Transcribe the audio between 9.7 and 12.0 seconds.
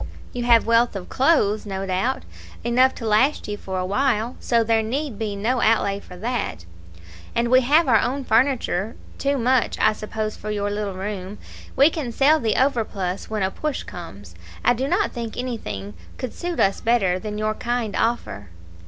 I suppose for your little room. We